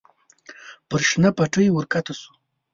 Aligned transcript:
پر 0.89 0.99
شنه 1.09 1.29
پټي 1.37 1.65
ور 1.71 1.85
کښته 1.91 2.13
شوه. 2.19 2.31